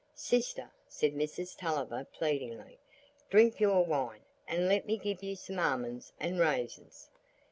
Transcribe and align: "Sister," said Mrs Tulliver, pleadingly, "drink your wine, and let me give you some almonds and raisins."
"Sister," 0.15 0.71
said 0.89 1.13
Mrs 1.13 1.55
Tulliver, 1.55 2.07
pleadingly, 2.11 2.79
"drink 3.29 3.59
your 3.59 3.85
wine, 3.85 4.21
and 4.47 4.67
let 4.67 4.87
me 4.87 4.97
give 4.97 5.21
you 5.21 5.35
some 5.35 5.59
almonds 5.59 6.11
and 6.19 6.39
raisins." 6.39 7.07